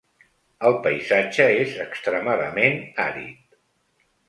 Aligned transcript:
El 0.69 0.77
paisatge 0.87 1.45
és 1.65 1.77
extremadament 1.85 2.83
àrid. 3.07 3.57